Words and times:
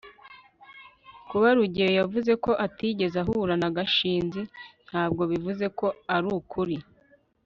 kuba 1.29 1.47
rugeyo 1.57 1.91
yavuze 1.99 2.31
ko 2.43 2.51
atigeze 2.65 3.15
ahura 3.23 3.53
na 3.61 3.69
gashinzi 3.75 4.41
ntabwo 4.89 5.21
bivuze 5.31 5.65
ko 5.79 5.87
arukuri 6.15 6.77